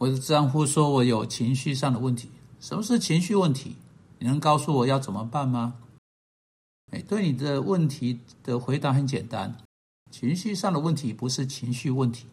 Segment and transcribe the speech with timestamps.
[0.00, 2.30] 我的丈夫说我有情绪上的问题。
[2.58, 3.76] 什么是情绪问题？
[4.18, 5.74] 你能告诉我要怎么办吗？
[6.90, 9.58] 哎，对你的问题的回答很简单，
[10.10, 12.24] 情绪上的问题不是情绪问题。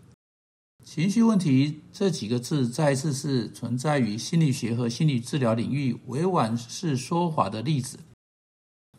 [0.86, 8.00] 情绪问题这几个字再次是存在于心理学和心理治疗领域委婉式说法的例子，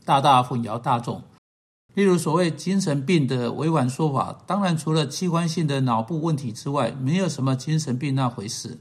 [0.04, 1.22] 大大混淆大众。
[1.94, 8.78] 例如，所谓精神病的委婉说法，当然除了器官性的脑部问题之外，没有什么精神病那回事。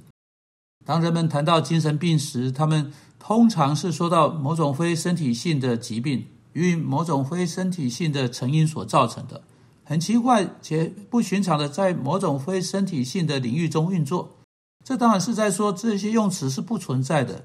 [0.86, 9.42] 当人们谈到精神病时，他们通常是说到某种非身体性的疾病与某种非身体性的成因所造成的。
[9.84, 14.38] 很奇怪且不寻常的，在某种非身体性的领域中运作。
[14.86, 17.44] 这当然是在说这些用词是不存在的。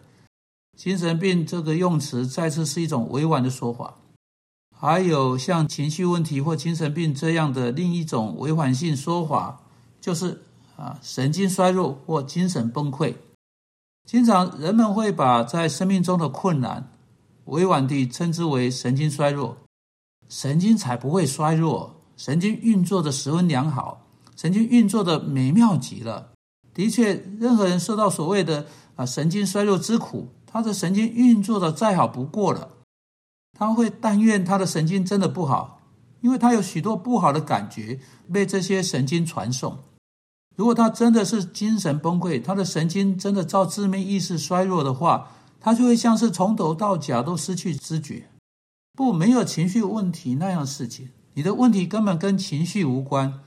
[0.77, 3.95] 精神病这个用词再次是一种委婉的说法。
[4.83, 9.61] 还有像情绪问题或精神病这样的另一种违反性说法，
[10.01, 10.43] 就是
[10.77, 13.15] 啊神经衰弱或精神崩溃。
[14.09, 16.91] 经常人们会把在生命中的困难
[17.45, 19.57] 委婉地称之为神经衰弱。
[20.29, 26.31] 神经才不会衰弱，神经运作的十分良好，神经运作的美妙极了。
[26.75, 32.69] 的确，任何人受到所谓的啊神经衰弱之苦，他的神经运作的再好不过了。
[33.59, 35.81] 他会但愿他的神经真的不好，
[36.21, 38.01] 因为他有许多不好的感觉
[38.33, 39.79] 被这些神经传送。
[40.57, 45.29] 如果他真的是精神崩溃，他的神经真的照致命意识衰弱的话，
[45.59, 48.29] 他就会像是从头到脚都失去知觉。
[48.95, 51.09] 不，没有情绪问题那样的事情。
[51.35, 53.41] 你的问题根本跟情绪无关，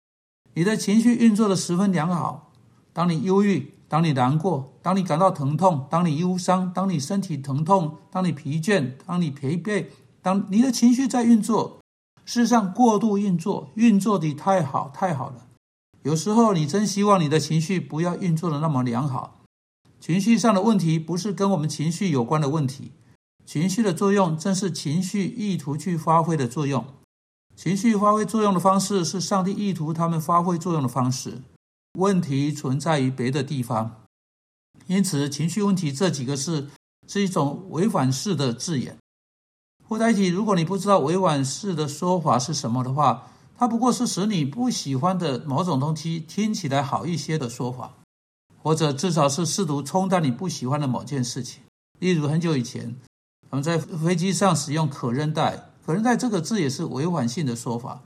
[0.55, 2.51] 你的情绪运作的十分良好。
[2.91, 3.74] 当你忧郁。
[3.87, 9.85] 当你难过，当你感到疼痛，当你忧伤，当你身体疼痛，当你疲倦，当你疲惫，
[10.21, 11.79] 当你的情绪在运作，
[12.25, 15.45] 事实上过度运作，运作的太好太好了。
[16.01, 19.41] 有时候你真希望你的情绪不要运作的那么良好。
[19.99, 22.91] 情绪上的问题不是跟我们情绪有关的问题，
[23.45, 26.85] 情绪的作用正是情绪意图去发挥的作用。
[27.55, 31.41] 情绪发挥作用的方式是上帝意图他们发挥作用的方式。
[31.95, 34.03] 问题存在于别的地方，
[34.87, 36.69] 因此情绪问题这几个字
[37.07, 38.97] 是一种违反式的字眼。
[39.87, 47.93] 附带体，如果你不知道委婉式的说法是什么的话，它不过是使你不喜欢的某种东西听起来好一些的说法，
[48.61, 51.61] 或者至少是试图冲淡你不喜欢的某件事情。
[51.99, 52.95] 例如，很久以前，
[53.51, 58.01] 我们在飞机上使用可韧带，可韧带这个字也是委婉性的说法，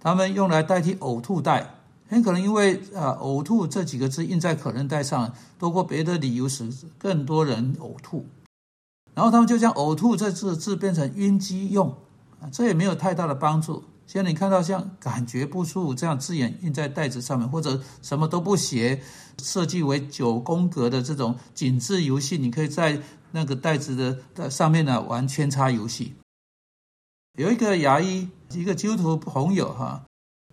[0.00, 1.79] 他们用来代替呕吐袋。
[2.10, 8.26] 很可能因为啊“呕吐”这几个字印在可能袋上，多过别的理由使更多人呕吐，
[9.14, 11.94] 然后他们就将“呕吐”这字字变成晕机用
[12.40, 13.84] 啊，这也没有太大的帮助。
[14.08, 19.00] 现在你看到像“感觉不舒服”这样字眼印在袋子上面，或者什么都不写，
[19.40, 23.00] 设计为九宫格的这种紧致游戏，你可以在
[23.30, 26.16] 那个袋子的上面呢玩圈叉游戏。
[27.38, 30.02] 有一个牙医，一个基督徒朋友哈，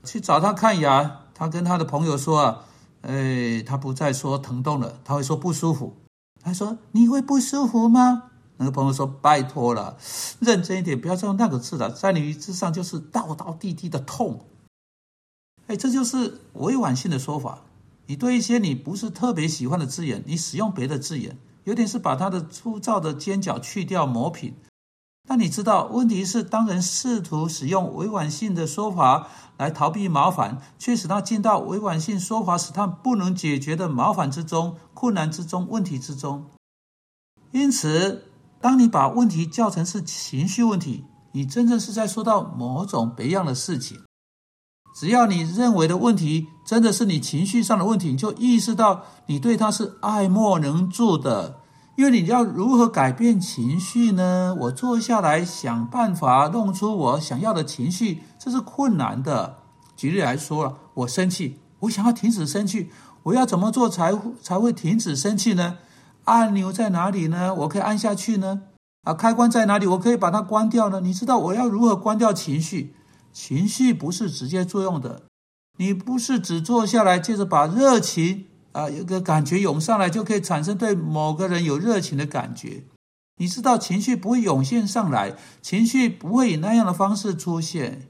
[0.04, 1.24] 去找他看牙。
[1.38, 2.66] 他跟他的朋友说啊，
[3.04, 5.96] 哎，他不再说疼痛了，他会说不舒服。
[6.42, 9.98] 他说：“你会不舒服吗？”那个朋友说：“拜托了，
[10.40, 14.46] 认真一点，不要再用那个字了，在你之上就是道道地地的痛。”
[15.68, 17.60] 哎，这就是委婉性的说法。
[18.08, 24.56] 你对一些你不是特别喜欢的字眼，你使用别的字眼，有点是把它的粗糙的尖角去掉磨平。
[25.30, 29.28] 但你知道，问题是当人试图使用委婉性的说法
[29.58, 36.46] 来逃避麻烦，却使他进到委婉性说法使他不能解决的麻烦之中、困难之中、问题之中。
[37.52, 38.24] 因此，
[38.62, 44.00] 当你把问题叫成是情绪问题，你真正是在说到某种别样的事情。
[44.96, 51.60] 只要你认为的问题真的是你情绪上的问题，你就意识到你对他是爱莫能助的。
[51.98, 54.56] 因为你要如何改变情绪呢？
[54.60, 59.56] 我坐下来想办法弄出我想要的情绪，这是困难的。
[59.96, 62.92] 举例来说了，我生气，我想要停止生气，
[63.24, 64.14] 我要怎么做才
[64.44, 65.80] 才会停止生气呢？
[66.26, 67.56] 按钮在哪里呢？
[67.56, 68.62] 我可以按下去呢？
[69.02, 69.88] 啊，开关在哪里？
[69.88, 71.02] 我可以把它关掉呢？
[71.02, 72.94] 你知道我要如何关掉情绪？
[73.34, 75.24] 情绪不是直接作用的，
[75.78, 78.46] 你不是只坐下来，接着把热情。
[78.72, 82.84] 啊，有个感觉涌上来，就可以产生对某个人有热情的感觉。
[83.40, 88.08] 你知道，情绪不会涌现上来，情绪不会以那样的方式出现。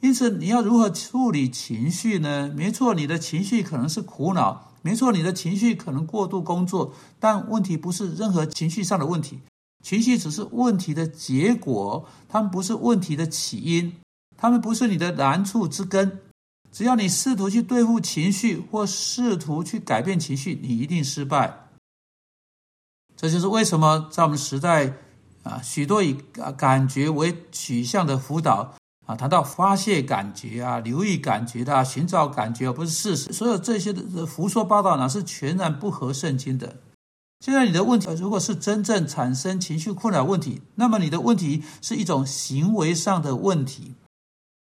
[0.00, 2.52] 因此，你要如何处理情绪呢？
[2.56, 6.94] 没错，你的情绪可能是苦恼，没错，你的情绪可能过度工作。
[7.18, 9.40] 但问题不是任何情绪上的问题，
[9.84, 13.92] 情绪只是问题的结果，他们不是问题的起因，
[14.36, 16.20] 他们不是你的难处之根。
[16.70, 21.68] 只要你试图去对付情绪，或试图去改变情绪，你一定失败。
[23.16, 24.92] 这就是为什么在我们时代
[25.42, 26.16] 啊，许多以
[26.56, 28.74] 感觉为取向的辅导
[29.06, 33.32] 啊，谈到发泄感觉啊、留意感觉的、寻找感觉，不是事实。
[33.32, 36.76] 所有这些的胡说八道呢，是全然不合圣经的。
[37.40, 43.94] 现在你的问题，如果是真正产生情绪困扰问题，那么你的问题是一种行为上的问题。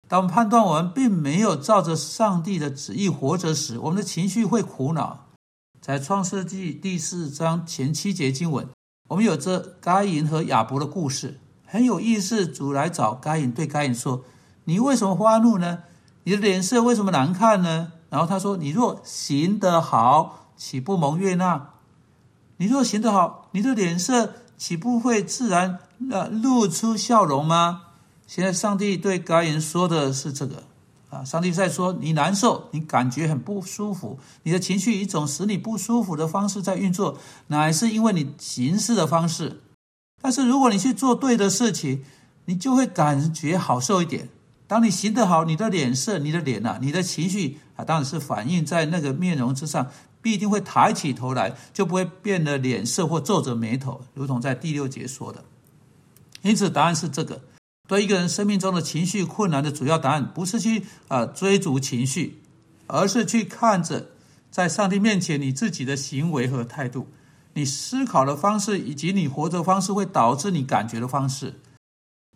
[0.08, 5.26] 当判断我们并没有照着上帝的旨意活着时，我们的情绪会苦恼。
[5.82, 8.68] 在创世纪第四章前七节经文，
[9.10, 12.48] 我们有着该隐和亚伯的故事，很有意思。
[12.48, 14.24] 主来找该隐，对该隐说
[14.64, 15.80] ：“你为什么发怒呢？
[16.24, 21.74] 你的脸色为什么难看呢？”然后他说：“你若行得好，岂不蒙悦纳？”
[22.60, 25.80] 你若行得好，你的脸色岂不会自然
[26.10, 27.84] 呃露出笑容吗？
[28.28, 30.64] 现在上帝对该人说的是这个
[31.10, 39.62] 啊，上帝在说你难受，你感觉很不舒服，你的情绪以一种使你不舒服的方式在运作，乃是因为你行事的方式。
[40.22, 42.04] 但是如果你去做对的事情，
[42.46, 44.30] 你就会感觉好受一点。
[44.68, 49.88] 当你行得好，你的脸色、你的脸呐、你的情绪啊，当然是反映在那个面容之上。
[50.20, 55.46] 必定会抬起头来，就不会变得脸色或皱着眉头，如同在第六节说的。
[56.42, 57.40] 因此，答案是这个。
[57.88, 62.42] 对一个人生命中的情绪困难的主要答案，不是去啊追逐情绪，
[62.86, 64.10] 而是去看着
[64.52, 67.08] 在上帝面前你自己的行为和态度，
[67.54, 71.62] 你思考的方式以及你活着方式，会导致你感觉的方式。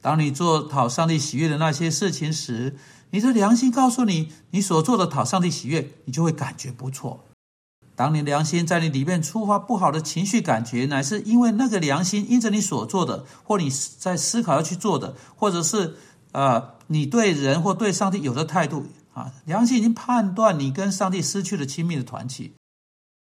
[0.02, 2.78] 当你做讨上帝喜悦的那些事情时，
[3.12, 7.26] 你的良心告诉你，你所做的讨上帝喜悦，你就会感觉不错。
[8.02, 13.70] 当你良心在你里面触发不好的情绪感觉，乃是因为那个良心因着你所做的，或你
[14.00, 15.98] 在思考要去做的，或者是
[16.32, 22.54] 呃你对人或对上帝有的态度啊，良心已经判断你跟上帝失去了亲密的团契。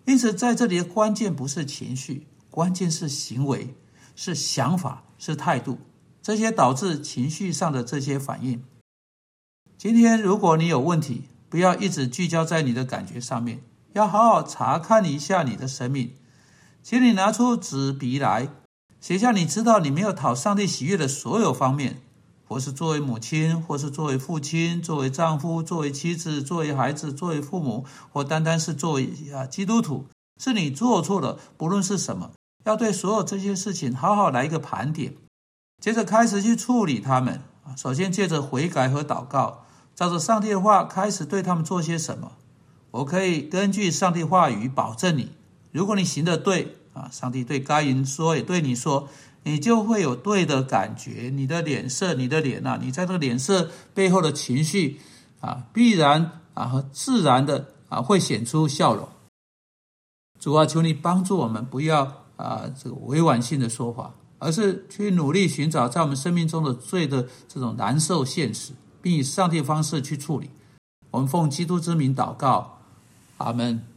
[0.06, 3.74] 因此，在这里的关键不是情绪，关键是行为，
[4.16, 5.76] 是想法，是态度，
[6.22, 8.64] 这些导致情绪上的这些反应。
[9.76, 13.60] 今天，如果你有问题，不要一直聚焦在你的感觉上面。
[13.92, 16.14] 要好好查看一下你的生命，
[16.82, 18.48] 请你拿出纸笔来，
[19.00, 22.00] 写下你知道你没有讨上帝喜悦的所有方面，
[22.46, 30.06] 或是作为母亲，或是作为父亲，作为丈夫，作为妻子，作为孩子，作为父母，或单单是作为啊基督徒，
[30.40, 32.30] 是你做错了，不论是什么，
[32.64, 35.14] 要对所有这些事情好好来一个盘点，
[35.80, 37.74] 接着开始去处理他们啊。
[37.76, 39.64] 首先借着悔改和祷告，
[39.96, 42.32] 照着上帝的话开始对他们做些什么。
[42.90, 45.30] 我可以根据上帝话语保证你，
[45.70, 49.08] 如果你行的对啊，上帝对该人说，也对你说，
[49.44, 51.30] 你就会有对的感觉。
[51.32, 55.00] 你的脸色，你的脸呐，你在这个脸色背后的情绪
[55.40, 59.08] 啊，必然啊和自然的啊会显出笑容。
[60.40, 70.50] 主啊，求你帮助我们，不要啊这个委婉性的说法，而是去努力寻找在我们生命中的罪的这种难受现实，并以上帝方式去处理。
[71.12, 72.78] 我们奉基督之名祷告。
[73.40, 73.89] Amen.